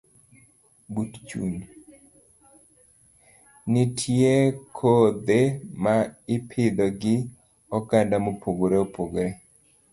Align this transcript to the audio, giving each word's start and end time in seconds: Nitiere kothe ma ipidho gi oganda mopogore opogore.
Nitiere 3.71 4.39
kothe 4.77 5.39
ma 5.83 5.95
ipidho 6.35 6.85
gi 7.01 7.15
oganda 7.77 8.15
mopogore 8.25 8.75
opogore. 8.85 9.31